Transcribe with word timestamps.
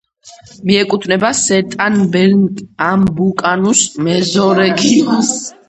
მიეკუთვნება 0.69 1.29
სერტან-პერნამბუკანუს 1.39 3.85
მეზორეგიონს. 4.09 5.35